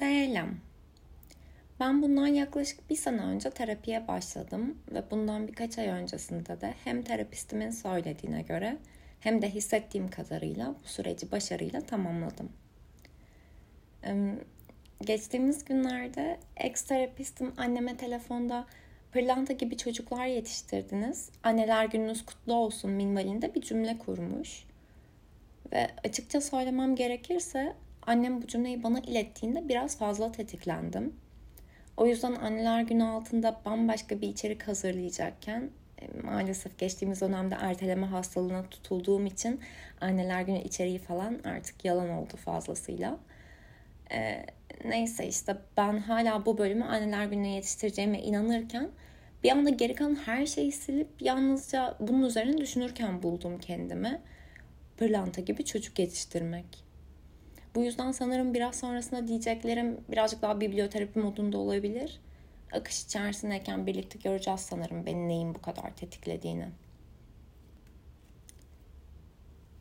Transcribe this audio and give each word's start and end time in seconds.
Selam. 0.00 0.48
Ben 1.80 2.02
bundan 2.02 2.26
yaklaşık 2.26 2.90
bir 2.90 2.96
sene 2.96 3.20
önce 3.20 3.50
terapiye 3.50 4.08
başladım 4.08 4.78
ve 4.92 5.10
bundan 5.10 5.48
birkaç 5.48 5.78
ay 5.78 5.86
öncesinde 5.86 6.60
de 6.60 6.74
hem 6.84 7.02
terapistimin 7.02 7.70
söylediğine 7.70 8.42
göre 8.42 8.76
hem 9.20 9.42
de 9.42 9.50
hissettiğim 9.50 10.10
kadarıyla 10.10 10.74
bu 10.84 10.88
süreci 10.88 11.32
başarıyla 11.32 11.80
tamamladım. 11.80 12.52
Geçtiğimiz 15.00 15.64
günlerde 15.64 16.40
ex 16.56 16.82
terapistim 16.82 17.52
anneme 17.56 17.96
telefonda 17.96 18.66
pırlanta 19.12 19.52
gibi 19.52 19.76
çocuklar 19.76 20.26
yetiştirdiniz. 20.26 21.30
Anneler 21.42 21.84
gününüz 21.84 22.26
kutlu 22.26 22.54
olsun 22.54 22.90
minvalinde 22.90 23.54
bir 23.54 23.60
cümle 23.60 23.98
kurmuş. 23.98 24.64
Ve 25.72 25.90
açıkça 26.04 26.40
söylemem 26.40 26.96
gerekirse 26.96 27.76
annem 28.06 28.42
bu 28.42 28.46
cümleyi 28.46 28.82
bana 28.82 28.98
ilettiğinde 28.98 29.68
biraz 29.68 29.98
fazla 29.98 30.32
tetiklendim. 30.32 31.14
O 31.96 32.06
yüzden 32.06 32.34
anneler 32.34 32.82
günü 32.82 33.04
altında 33.04 33.60
bambaşka 33.64 34.20
bir 34.20 34.28
içerik 34.28 34.68
hazırlayacakken 34.68 35.70
e, 35.98 36.20
maalesef 36.22 36.78
geçtiğimiz 36.78 37.20
dönemde 37.20 37.54
erteleme 37.60 38.06
hastalığına 38.06 38.62
tutulduğum 38.62 39.26
için 39.26 39.60
anneler 40.00 40.42
günü 40.42 40.58
içeriği 40.58 40.98
falan 40.98 41.38
artık 41.44 41.84
yalan 41.84 42.10
oldu 42.10 42.36
fazlasıyla. 42.36 43.18
Ee, 44.12 44.46
neyse 44.84 45.26
işte 45.26 45.56
ben 45.76 45.98
hala 45.98 46.46
bu 46.46 46.58
bölümü 46.58 46.84
anneler 46.84 47.26
gününe 47.26 47.54
yetiştireceğime 47.54 48.22
inanırken 48.22 48.88
bir 49.44 49.50
anda 49.50 49.70
geri 49.70 49.94
kalan 49.94 50.14
her 50.14 50.46
şeyi 50.46 50.72
silip 50.72 51.08
yalnızca 51.20 51.96
bunun 52.00 52.22
üzerine 52.22 52.58
düşünürken 52.58 53.22
buldum 53.22 53.58
kendimi. 53.58 54.20
Pırlanta 54.96 55.40
gibi 55.40 55.64
çocuk 55.64 55.98
yetiştirmek. 55.98 56.89
Bu 57.74 57.84
yüzden 57.84 58.12
sanırım 58.12 58.54
biraz 58.54 58.80
sonrasında 58.80 59.28
diyeceklerim 59.28 60.00
birazcık 60.08 60.42
daha 60.42 60.60
biblioterapi 60.60 61.18
modunda 61.18 61.58
olabilir. 61.58 62.20
Akış 62.72 63.04
içerisindeyken 63.04 63.86
birlikte 63.86 64.18
göreceğiz 64.18 64.60
sanırım 64.60 65.06
benim 65.06 65.28
neyin 65.28 65.54
bu 65.54 65.62
kadar 65.62 65.96
tetiklediğini. 65.96 66.68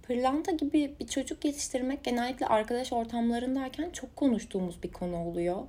Pırlanta 0.03 0.51
gibi 0.51 0.95
bir 0.99 1.07
çocuk 1.07 1.45
yetiştirmek 1.45 2.03
genellikle 2.03 2.45
arkadaş 2.45 2.93
ortamlarındayken 2.93 3.89
çok 3.89 4.15
konuştuğumuz 4.15 4.83
bir 4.83 4.91
konu 4.91 5.17
oluyor. 5.17 5.63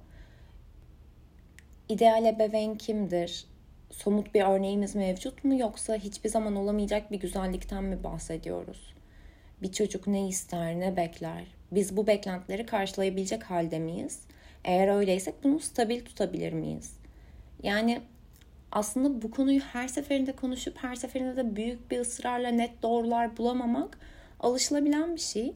İdeal 1.89 2.27
ebeveyn 2.27 2.75
kimdir? 2.75 3.47
Somut 3.91 4.35
bir 4.35 4.43
örneğimiz 4.43 4.95
mevcut 4.95 5.45
mu 5.45 5.59
yoksa 5.59 5.95
hiçbir 5.97 6.29
zaman 6.29 6.57
olamayacak 6.57 7.13
bir 7.13 7.21
güzellikten 7.21 7.85
mi 7.85 8.05
bahsediyoruz? 8.05 8.95
Bir 9.63 9.73
çocuk 9.73 10.07
ne 10.07 10.29
ister, 10.29 10.81
ne 10.81 10.97
bekler? 10.97 11.60
Biz 11.73 11.97
bu 11.97 12.07
beklentileri 12.07 12.67
karşılayabilecek 12.67 13.43
halde 13.43 13.79
miyiz? 13.79 14.21
Eğer 14.65 14.89
öyleysek 14.89 15.45
bunu 15.45 15.61
stabil 15.61 16.05
tutabilir 16.05 16.53
miyiz? 16.53 16.97
Yani 17.63 18.01
aslında 18.73 19.23
bu 19.23 19.31
konuyu 19.31 19.61
her 19.61 19.89
seferinde 19.89 20.33
konuşup 20.33 20.79
her 20.79 20.95
seferinde 20.95 21.37
de 21.37 21.57
büyük 21.57 21.91
bir 21.91 22.01
ısrarla 22.01 22.49
net 22.49 22.83
doğrular 22.83 23.37
bulamamak 23.37 23.99
alışılabilen 24.41 25.15
bir 25.15 25.21
şey. 25.21 25.55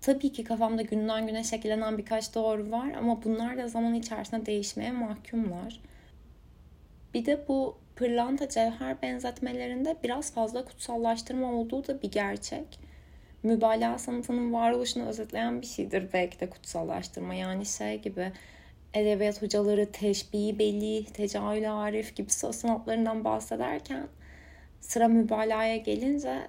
Tabii 0.00 0.32
ki 0.32 0.44
kafamda 0.44 0.82
günden 0.82 1.26
güne 1.26 1.44
şekillenen 1.44 1.98
birkaç 1.98 2.34
doğru 2.34 2.70
var 2.70 2.92
ama 2.92 3.24
bunlar 3.24 3.58
da 3.58 3.68
zaman 3.68 3.94
içerisinde 3.94 4.46
değişmeye 4.46 4.92
mahkumlar. 4.92 5.80
Bir 7.14 7.26
de 7.26 7.44
bu 7.48 7.78
pırlanta 7.96 8.48
cevher 8.48 9.02
benzetmelerinde 9.02 9.96
biraz 10.04 10.32
fazla 10.32 10.64
kutsallaştırma 10.64 11.52
olduğu 11.52 11.86
da 11.86 12.02
bir 12.02 12.10
gerçek 12.10 12.87
mübalağa 13.48 13.98
sanatının 13.98 14.52
varoluşunu 14.52 15.06
özetleyen 15.08 15.62
bir 15.62 15.66
şeydir 15.66 16.08
belki 16.12 16.40
de 16.40 16.50
kutsallaştırma. 16.50 17.34
Yani 17.34 17.66
şey 17.66 18.00
gibi 18.00 18.32
edebiyat 18.94 19.42
hocaları 19.42 19.92
teşbihi 19.92 20.58
belli, 20.58 21.04
tecahül 21.04 21.74
arif 21.74 22.16
gibi 22.16 22.30
söz 22.30 22.54
sanatlarından 22.54 23.24
bahsederken 23.24 24.08
sıra 24.80 25.08
mübalağaya 25.08 25.76
gelince 25.76 26.48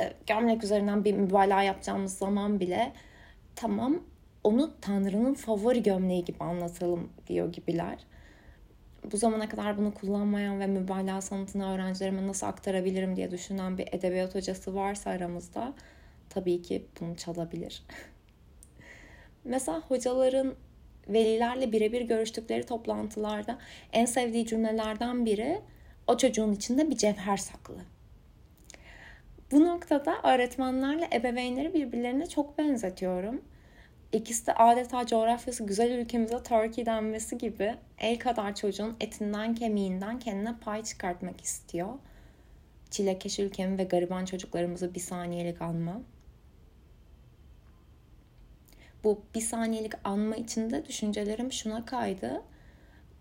e, 0.00 0.12
gömlek 0.26 0.64
üzerinden 0.64 1.04
bir 1.04 1.14
mübalağa 1.14 1.62
yapacağımız 1.62 2.18
zaman 2.18 2.60
bile 2.60 2.92
tamam 3.56 4.00
onu 4.44 4.70
Tanrı'nın 4.80 5.34
favori 5.34 5.82
gömleği 5.82 6.24
gibi 6.24 6.38
anlatalım 6.40 7.10
diyor 7.26 7.52
gibiler 7.52 7.98
bu 9.12 9.16
zamana 9.16 9.48
kadar 9.48 9.78
bunu 9.78 9.94
kullanmayan 9.94 10.60
ve 10.60 10.66
mübalağa 10.66 11.20
sanatını 11.20 11.74
öğrencilerime 11.74 12.26
nasıl 12.26 12.46
aktarabilirim 12.46 13.16
diye 13.16 13.30
düşünen 13.30 13.78
bir 13.78 13.88
edebiyat 13.92 14.34
hocası 14.34 14.74
varsa 14.74 15.10
aramızda 15.10 15.74
tabii 16.30 16.62
ki 16.62 16.86
bunu 17.00 17.16
çalabilir. 17.16 17.82
Mesela 19.44 19.80
hocaların 19.80 20.54
velilerle 21.08 21.72
birebir 21.72 22.00
görüştükleri 22.00 22.66
toplantılarda 22.66 23.58
en 23.92 24.04
sevdiği 24.04 24.46
cümlelerden 24.46 25.26
biri 25.26 25.60
o 26.06 26.16
çocuğun 26.16 26.52
içinde 26.52 26.90
bir 26.90 26.96
cevher 26.96 27.36
saklı. 27.36 27.76
Bu 29.52 29.64
noktada 29.64 30.14
öğretmenlerle 30.22 31.08
ebeveynleri 31.12 31.74
birbirlerine 31.74 32.26
çok 32.26 32.58
benzetiyorum. 32.58 33.42
İkisi 34.12 34.46
de 34.46 34.54
adeta 34.54 35.06
coğrafyası 35.06 35.66
güzel 35.66 35.90
ülkemize 35.90 36.42
Turkey 36.42 36.86
denmesi 36.86 37.38
gibi 37.38 37.74
el 37.98 38.18
kadar 38.18 38.54
çocuğun 38.54 38.96
etinden 39.00 39.54
kemiğinden 39.54 40.18
kendine 40.18 40.54
pay 40.60 40.82
çıkartmak 40.82 41.40
istiyor. 41.40 41.88
Çilekeş 42.90 43.38
ülkemi 43.38 43.78
ve 43.78 43.84
gariban 43.84 44.24
çocuklarımızı 44.24 44.94
bir 44.94 45.00
saniyelik 45.00 45.62
anma. 45.62 46.00
Bu 49.04 49.22
bir 49.34 49.40
saniyelik 49.40 49.92
anma 50.04 50.36
içinde 50.36 50.86
düşüncelerim 50.86 51.52
şuna 51.52 51.84
kaydı. 51.84 52.42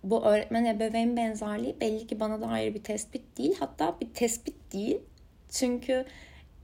Bu 0.03 0.25
öğretmen 0.25 0.65
ebeveyn 0.65 1.17
benzerliği 1.17 1.79
belli 1.81 2.07
ki 2.07 2.19
bana 2.19 2.41
dair 2.41 2.73
bir 2.73 2.83
tespit 2.83 3.37
değil. 3.37 3.55
Hatta 3.59 3.97
bir 4.01 4.13
tespit 4.13 4.73
değil. 4.73 4.99
Çünkü 5.49 6.05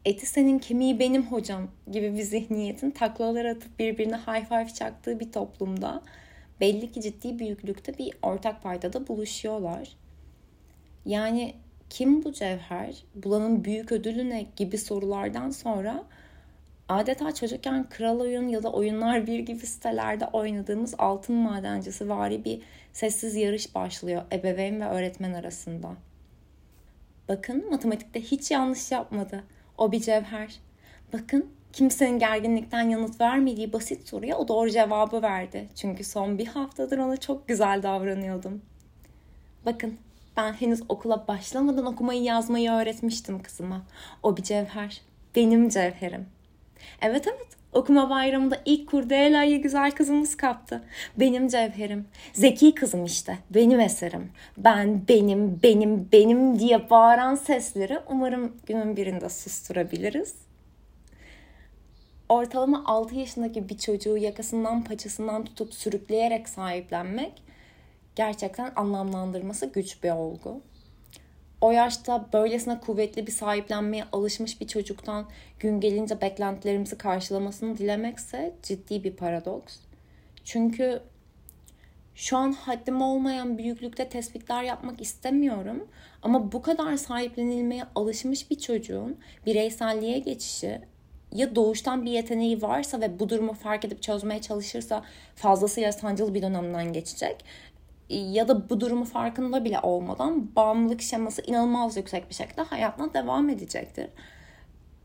eti 0.06 0.26
senin 0.26 0.60
kemiği 0.60 1.00
benim 1.00 1.24
hocam 1.24 1.68
gibi 1.92 2.14
bir 2.14 2.22
zihniyetin 2.22 2.92
taklalar 2.92 3.46
atıp 3.46 3.80
birbirine 3.80 4.18
high 4.18 4.50
five 4.50 4.74
çaktığı 4.74 5.20
bir 5.20 5.32
toplumda 5.32 6.02
belli 6.60 6.92
ki 6.92 7.02
ciddi 7.02 7.40
büyüklükte 7.40 7.98
bir 7.98 8.14
ortak 8.22 8.64
paydada 8.64 9.08
buluşuyorlar. 9.08 9.90
Yani 11.06 11.56
kim 11.90 12.24
bu 12.24 12.34
cevher? 12.34 13.04
Bulanın 13.16 13.64
büyük 13.64 13.92
ödülü 13.92 14.30
ne 14.30 14.46
gibi 14.56 14.78
sorulardan 14.78 15.50
sonra 15.50 16.04
adeta 16.90 17.34
çocukken 17.34 17.90
Kral 17.90 18.20
Oyun 18.20 18.48
ya 18.48 18.64
da 18.64 18.72
Oyunlar 18.72 19.28
Bir 19.28 19.40
gibi 19.40 19.68
sitelerde 19.68 20.26
oynadığımız 20.26 20.96
altın 20.98 21.36
madencisi 21.36 22.10
vari 22.10 22.46
bir 22.46 22.62
sessiz 22.94 23.36
yarış 23.36 23.76
başlıyor 23.76 24.22
ebeveyn 24.32 24.82
ve 24.82 24.86
öğretmen 24.86 25.34
arasında. 25.34 25.96
Bakın 27.30 27.70
matematikte 27.70 28.22
hiç 28.22 28.52
yanlış 28.52 28.92
yapmadı. 28.92 29.44
O 29.78 29.92
bir 29.92 30.00
cevher. 30.00 30.60
Bakın 31.14 31.52
kimsenin 31.74 32.20
gerginlikten 32.20 32.90
yanıt 32.90 33.22
vermediği 33.22 33.74
basit 33.74 34.08
soruya 34.08 34.38
o 34.38 34.48
doğru 34.48 34.70
cevabı 34.70 35.22
verdi. 35.22 35.70
Çünkü 35.76 36.04
son 36.04 36.38
bir 36.38 36.48
haftadır 36.48 36.98
ona 36.98 37.18
çok 37.18 37.48
güzel 37.48 37.84
davranıyordum. 37.84 38.62
Bakın 39.66 39.98
ben 40.38 40.54
henüz 40.54 40.82
okula 40.90 41.28
başlamadan 41.28 41.86
okumayı 41.86 42.24
yazmayı 42.24 42.72
öğretmiştim 42.72 43.44
kızıma. 43.44 43.82
O 44.24 44.38
bir 44.38 44.44
cevher. 44.44 45.02
Benim 45.36 45.70
cevherim. 45.70 46.26
Evet 47.02 47.28
evet 47.28 47.63
okuma 47.74 48.10
bayramında 48.10 48.62
ilk 48.66 48.90
kurdela'yı 48.90 49.62
güzel 49.62 49.92
kızımız 49.92 50.38
kaptı. 50.38 50.84
Benim 51.18 51.48
cevherim. 51.48 52.06
Zeki 52.34 52.76
kızım 52.76 53.06
işte. 53.06 53.38
Benim 53.50 53.80
eserim. 53.80 54.32
Ben, 54.58 55.08
benim, 55.08 55.60
benim, 55.64 56.10
benim 56.12 56.60
diye 56.60 56.90
bağıran 56.90 57.36
sesleri 57.36 58.00
umarım 58.10 58.58
günün 58.66 58.98
birinde 58.98 59.30
susturabiliriz. 59.30 60.36
Ortalama 62.30 62.84
6 62.86 63.16
yaşındaki 63.16 63.70
bir 63.70 63.78
çocuğu 63.78 64.18
yakasından 64.18 64.84
paçasından 64.84 65.46
tutup 65.46 65.74
sürükleyerek 65.74 66.50
sahiplenmek 66.50 67.44
gerçekten 68.16 68.72
anlamlandırması 68.76 69.66
güç 69.66 70.04
bir 70.04 70.12
olgu 70.12 70.62
o 71.64 71.72
yaşta 71.72 72.26
böylesine 72.34 72.80
kuvvetli 72.80 73.28
bir 73.28 73.32
sahiplenmeye 73.32 74.04
alışmış 74.12 74.62
bir 74.62 74.68
çocuktan 74.68 75.26
gün 75.60 75.80
gelince 75.80 76.22
beklentilerimizi 76.22 76.98
karşılamasını 76.98 77.78
dilemekse 77.78 78.54
ciddi 78.64 79.04
bir 79.04 79.16
paradoks. 79.16 79.76
Çünkü 80.44 81.02
şu 82.16 82.38
an 82.38 82.52
haddim 82.52 83.02
olmayan 83.02 83.58
büyüklükte 83.58 84.10
tespitler 84.10 84.64
yapmak 84.64 85.02
istemiyorum. 85.02 85.88
Ama 86.22 86.52
bu 86.52 86.62
kadar 86.62 86.98
sahiplenilmeye 86.98 87.84
alışmış 87.96 88.52
bir 88.52 88.60
çocuğun 88.60 89.18
bireyselliğe 89.46 90.20
geçişi 90.20 90.82
ya 91.32 91.56
doğuştan 91.56 92.06
bir 92.06 92.12
yeteneği 92.12 92.62
varsa 92.62 93.02
ve 93.02 93.20
bu 93.20 93.30
durumu 93.30 93.54
fark 93.54 93.86
edip 93.86 94.02
çözmeye 94.02 94.42
çalışırsa 94.42 95.04
fazlasıyla 95.36 95.92
sancılı 95.92 96.34
bir 96.34 96.42
dönemden 96.42 96.94
geçecek 96.94 97.46
ya 98.14 98.48
da 98.48 98.70
bu 98.70 98.82
durumu 98.82 99.06
farkında 99.06 99.66
bile 99.66 99.80
olmadan 99.80 100.56
bağımlılık 100.56 101.02
şeması 101.02 101.42
inanılmaz 101.42 101.98
yüksek 101.98 102.30
bir 102.30 102.36
şekilde 102.36 102.62
hayatına 102.62 103.14
devam 103.14 103.50
edecektir. 103.50 104.08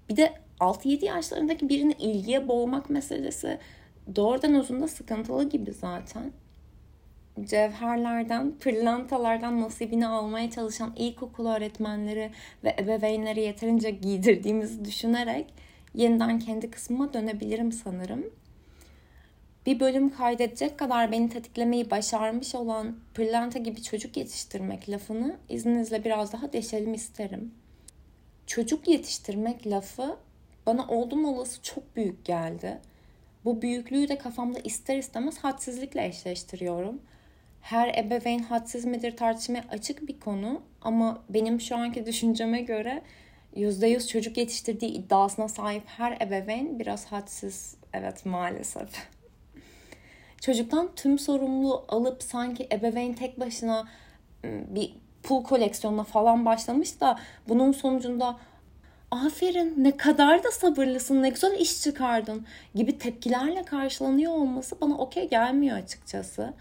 Bir 0.08 0.16
de 0.16 0.32
6-7 0.60 1.04
yaşlarındaki 1.04 1.68
birini 1.68 1.92
ilgiye 1.92 2.48
boğmak 2.48 2.90
meselesi 2.90 3.58
doğrudan 4.16 4.54
uzunda 4.54 4.88
sıkıntılı 4.88 5.48
gibi 5.48 5.72
zaten. 5.72 6.32
Cevherlerden, 7.44 8.52
pırlantalardan 8.60 9.60
nasibini 9.60 10.06
almaya 10.06 10.50
çalışan 10.50 10.92
ilkokul 10.96 11.46
öğretmenleri 11.46 12.30
ve 12.64 12.76
ebeveynleri 12.78 13.40
yeterince 13.40 13.90
giydirdiğimizi 13.90 14.84
düşünerek 14.84 15.54
yeniden 15.94 16.38
kendi 16.38 16.70
kısmıma 16.70 17.12
dönebilirim 17.12 17.72
sanırım. 17.72 18.24
Bir 19.66 19.80
bölüm 19.80 20.10
kaydedecek 20.10 20.78
kadar 20.78 21.12
beni 21.12 21.28
tetiklemeyi 21.28 21.90
başarmış 21.90 22.54
olan 22.54 22.96
pırlanta 23.14 23.58
gibi 23.58 23.82
çocuk 23.82 24.16
yetiştirmek 24.16 24.88
lafını 24.88 25.36
izninizle 25.48 26.04
biraz 26.04 26.32
daha 26.32 26.52
deşelim 26.52 26.94
isterim. 26.94 27.54
Çocuk 28.46 28.88
yetiştirmek 28.88 29.66
lafı 29.66 30.16
bana 30.66 30.86
oldum 30.86 31.24
olası 31.24 31.62
çok 31.62 31.96
büyük 31.96 32.24
geldi. 32.24 32.78
Bu 33.44 33.62
büyüklüğü 33.62 34.08
de 34.08 34.18
kafamda 34.18 34.58
ister 34.58 34.98
istemez 34.98 35.38
hadsizlikle 35.38 36.06
eşleştiriyorum. 36.06 37.02
Her 37.60 37.94
ebeveyn 37.94 38.38
hadsiz 38.38 38.84
midir 38.84 39.16
tartışmaya 39.16 39.64
açık 39.70 40.08
bir 40.08 40.20
konu 40.20 40.62
ama 40.82 41.22
benim 41.28 41.60
şu 41.60 41.76
anki 41.76 42.06
düşünceme 42.06 42.60
göre 42.60 43.02
%100 43.56 44.08
çocuk 44.08 44.36
yetiştirdiği 44.36 44.92
iddiasına 44.92 45.48
sahip 45.48 45.82
her 45.86 46.20
ebeveyn 46.20 46.78
biraz 46.78 47.06
hadsiz. 47.06 47.76
Evet 47.92 48.26
maalesef. 48.26 48.88
Çocuktan 50.40 50.88
tüm 50.96 51.18
sorumluluğu 51.18 51.84
alıp 51.88 52.22
sanki 52.22 52.68
ebeveyn 52.72 53.14
tek 53.14 53.40
başına 53.40 53.88
ıı, 54.44 54.50
bir 54.68 54.94
pul 55.22 55.44
koleksiyonuna 55.44 56.04
falan 56.04 56.44
başlamış 56.44 57.00
da 57.00 57.18
bunun 57.48 57.72
sonucunda 57.72 58.36
aferin 59.10 59.74
ne 59.84 59.96
kadar 59.96 60.44
da 60.44 60.50
sabırlısın 60.50 61.22
ne 61.22 61.28
güzel 61.28 61.60
iş 61.60 61.82
çıkardın 61.82 62.46
gibi 62.74 62.98
tepkilerle 62.98 63.64
karşılanıyor 63.64 64.32
olması 64.32 64.80
bana 64.80 64.98
okey 64.98 65.28
gelmiyor 65.28 65.78
açıkçası. 65.78 66.54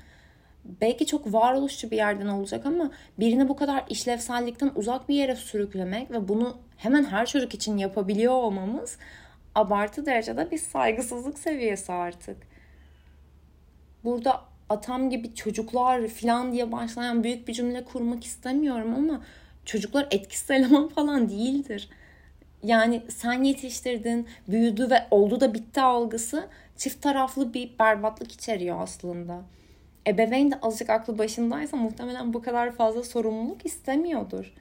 Belki 0.81 1.05
çok 1.05 1.33
varoluşçu 1.33 1.91
bir 1.91 1.97
yerden 1.97 2.27
olacak 2.27 2.65
ama 2.65 2.91
birini 3.19 3.49
bu 3.49 3.55
kadar 3.55 3.83
işlevsellikten 3.89 4.71
uzak 4.75 5.09
bir 5.09 5.15
yere 5.15 5.35
sürüklemek 5.35 6.11
ve 6.11 6.27
bunu 6.27 6.57
hemen 6.77 7.03
her 7.03 7.25
çocuk 7.25 7.53
için 7.53 7.77
yapabiliyor 7.77 8.33
olmamız 8.33 8.97
abartı 9.55 10.05
derecede 10.05 10.51
bir 10.51 10.57
saygısızlık 10.57 11.39
seviyesi 11.39 11.91
artık. 11.91 12.37
Burada 14.03 14.41
atam 14.69 15.09
gibi 15.09 15.35
çocuklar 15.35 16.07
falan 16.07 16.53
diye 16.53 16.71
başlayan 16.71 17.23
büyük 17.23 17.47
bir 17.47 17.53
cümle 17.53 17.83
kurmak 17.83 18.23
istemiyorum 18.25 18.93
ama 18.97 19.21
çocuklar 19.65 20.07
etkisiz 20.11 20.51
eleman 20.51 20.87
falan 20.95 21.29
değildir. 21.29 21.89
Yani 22.63 23.01
sen 23.09 23.43
yetiştirdin, 23.43 24.27
büyüdü 24.47 24.89
ve 24.89 25.07
oldu 25.11 25.39
da 25.39 25.53
bitti 25.53 25.81
algısı 25.81 26.47
çift 26.77 27.01
taraflı 27.01 27.53
bir 27.53 27.79
berbatlık 27.79 28.31
içeriyor 28.31 28.81
aslında. 28.81 29.41
Ebeveyn 30.07 30.51
de 30.51 30.59
azıcık 30.61 30.89
aklı 30.89 31.17
başındaysa 31.17 31.77
muhtemelen 31.77 32.33
bu 32.33 32.41
kadar 32.41 32.71
fazla 32.71 33.03
sorumluluk 33.03 33.65
istemiyordur. 33.65 34.53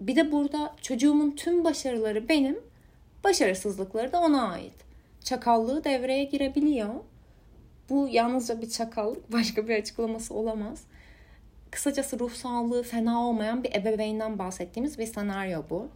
Bir 0.00 0.16
de 0.16 0.32
burada 0.32 0.74
çocuğumun 0.82 1.30
tüm 1.30 1.64
başarıları 1.64 2.28
benim, 2.28 2.58
başarısızlıkları 3.24 4.12
da 4.12 4.20
ona 4.20 4.48
ait. 4.48 4.74
Çakallığı 5.24 5.84
devreye 5.84 6.24
girebiliyor. 6.24 6.94
Bu 7.90 8.08
yalnızca 8.10 8.60
bir 8.60 8.70
çakallık, 8.70 9.32
başka 9.32 9.68
bir 9.68 9.76
açıklaması 9.76 10.34
olamaz. 10.34 10.82
Kısacası 11.70 12.18
ruh 12.18 12.32
sağlığı 12.32 12.82
fena 12.82 13.26
olmayan 13.26 13.64
bir 13.64 13.74
ebeveynden 13.74 14.38
bahsettiğimiz 14.38 14.98
bir 14.98 15.06
senaryo 15.06 15.62
bu. 15.70 15.88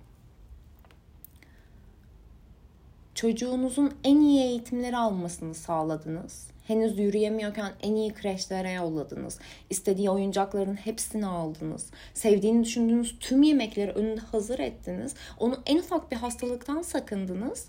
Çocuğunuzun 3.14 3.94
en 4.04 4.20
iyi 4.20 4.42
eğitimleri 4.42 4.96
almasını 4.96 5.54
sağladınız. 5.54 6.52
Henüz 6.66 6.98
yürüyemiyorken 6.98 7.72
en 7.82 7.94
iyi 7.94 8.12
kreşlere 8.12 8.70
yolladınız. 8.72 9.38
İstediği 9.70 10.10
oyuncakların 10.10 10.74
hepsini 10.74 11.26
aldınız. 11.26 11.90
Sevdiğini 12.14 12.64
düşündüğünüz 12.64 13.18
tüm 13.20 13.42
yemekleri 13.42 13.90
önünde 13.90 14.20
hazır 14.20 14.58
ettiniz. 14.58 15.14
Onu 15.38 15.58
en 15.66 15.78
ufak 15.78 16.10
bir 16.10 16.16
hastalıktan 16.16 16.82
sakındınız. 16.82 17.68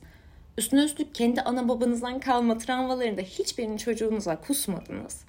Üstüne 0.57 0.83
üstlük 0.83 1.15
kendi 1.15 1.41
ana 1.41 1.67
babanızdan 1.69 2.19
kalma 2.19 2.57
travmalarında 2.57 3.21
hiçbirini 3.21 3.79
çocuğunuza 3.79 4.41
kusmadınız. 4.41 5.25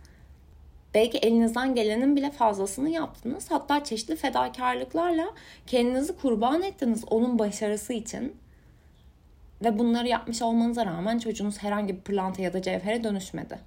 Belki 0.95 1.19
elinizden 1.19 1.75
gelenin 1.75 2.17
bile 2.17 2.31
fazlasını 2.31 2.91
yaptınız. 2.91 3.51
Hatta 3.51 3.85
çeşitli 3.85 4.17
fedakarlıklarla 4.17 5.27
kendinizi 5.67 6.17
kurban 6.17 6.63
ettiniz 6.63 7.05
onun 7.11 7.39
başarısı 7.39 7.93
için. 7.93 8.37
Ve 9.65 9.79
bunları 9.79 10.09
yapmış 10.09 10.43
olmanıza 10.43 10.87
rağmen 10.87 11.19
çocuğunuz 11.19 11.59
herhangi 11.59 11.97
bir 11.97 12.01
pırlanta 12.01 12.43
ya 12.43 12.53
da 12.53 12.63
cevhere 12.63 13.05
dönüşmedi. 13.05 13.59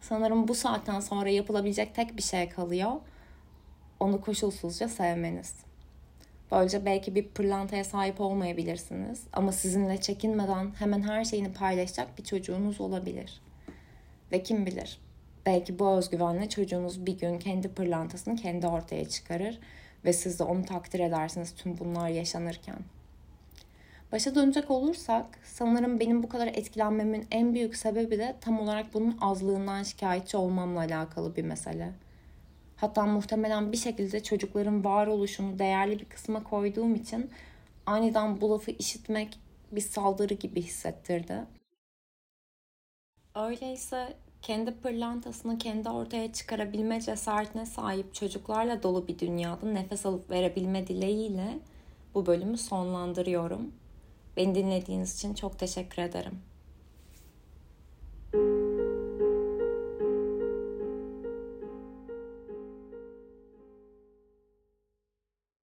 Sanırım 0.00 0.48
bu 0.48 0.54
saatten 0.54 1.00
sonra 1.00 1.28
yapılabilecek 1.28 1.94
tek 1.94 2.16
bir 2.16 2.22
şey 2.22 2.48
kalıyor. 2.48 2.92
Onu 4.00 4.20
koşulsuzca 4.20 4.88
sevmeniz. 4.88 5.65
Böylece 6.52 6.84
belki 6.84 7.14
bir 7.14 7.28
pırlantaya 7.28 7.84
sahip 7.84 8.20
olmayabilirsiniz 8.20 9.22
ama 9.32 9.52
sizinle 9.52 10.00
çekinmeden 10.00 10.74
hemen 10.78 11.02
her 11.02 11.24
şeyini 11.24 11.52
paylaşacak 11.52 12.18
bir 12.18 12.24
çocuğunuz 12.24 12.80
olabilir. 12.80 13.40
Ve 14.32 14.42
kim 14.42 14.66
bilir 14.66 14.98
belki 15.46 15.78
bu 15.78 15.90
özgüvenle 15.90 16.48
çocuğunuz 16.48 17.06
bir 17.06 17.18
gün 17.18 17.38
kendi 17.38 17.68
pırlantasını 17.68 18.36
kendi 18.36 18.66
ortaya 18.66 19.08
çıkarır 19.08 19.58
ve 20.04 20.12
siz 20.12 20.38
de 20.38 20.42
onu 20.42 20.64
takdir 20.64 21.00
edersiniz 21.00 21.54
tüm 21.54 21.78
bunlar 21.78 22.08
yaşanırken. 22.08 22.78
Başa 24.12 24.34
dönecek 24.34 24.70
olursak 24.70 25.26
sanırım 25.44 26.00
benim 26.00 26.22
bu 26.22 26.28
kadar 26.28 26.46
etkilenmemin 26.46 27.26
en 27.30 27.54
büyük 27.54 27.76
sebebi 27.76 28.18
de 28.18 28.36
tam 28.40 28.60
olarak 28.60 28.94
bunun 28.94 29.18
azlığından 29.20 29.82
şikayetçi 29.82 30.36
olmamla 30.36 30.80
alakalı 30.80 31.36
bir 31.36 31.42
mesele. 31.42 31.92
Hatta 32.76 33.06
muhtemelen 33.06 33.72
bir 33.72 33.76
şekilde 33.76 34.22
çocukların 34.22 34.84
varoluşunu 34.84 35.58
değerli 35.58 35.98
bir 35.98 36.04
kısma 36.04 36.44
koyduğum 36.44 36.94
için 36.94 37.30
aniden 37.86 38.40
bu 38.40 38.50
lafı 38.50 38.70
işitmek 38.70 39.38
bir 39.72 39.80
saldırı 39.80 40.34
gibi 40.34 40.62
hissettirdi. 40.62 41.44
Öyleyse 43.34 44.16
kendi 44.42 44.74
pırlantasını 44.74 45.58
kendi 45.58 45.88
ortaya 45.88 46.32
çıkarabilme 46.32 47.00
cesaretine 47.00 47.66
sahip 47.66 48.14
çocuklarla 48.14 48.82
dolu 48.82 49.08
bir 49.08 49.18
dünyada 49.18 49.66
nefes 49.66 50.06
alıp 50.06 50.30
verebilme 50.30 50.86
dileğiyle 50.86 51.58
bu 52.14 52.26
bölümü 52.26 52.58
sonlandırıyorum. 52.58 53.74
Beni 54.36 54.54
dinlediğiniz 54.54 55.14
için 55.14 55.34
çok 55.34 55.58
teşekkür 55.58 56.02
ederim. 56.02 56.42